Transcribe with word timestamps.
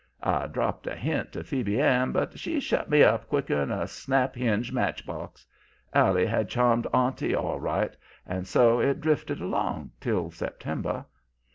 I 0.23 0.47
dropped 0.47 0.87
a 0.87 0.95
hint 0.95 1.33
to 1.33 1.43
Phoebe 1.43 1.79
Ann, 1.79 2.11
but 2.11 2.39
she 2.39 2.59
shut 2.59 2.89
me 2.89 3.03
up 3.03 3.27
quicker'n 3.29 3.69
a 3.69 3.87
snap 3.87 4.33
hinge 4.33 4.71
match 4.71 5.05
box. 5.05 5.45
Allie 5.93 6.25
had 6.25 6.49
charmed 6.49 6.87
'auntie' 6.91 7.35
all 7.35 7.59
right. 7.59 7.95
And 8.25 8.47
so 8.47 8.79
it 8.79 8.99
drifted 8.99 9.41
along 9.41 9.91
till 9.99 10.31
September. 10.31 11.05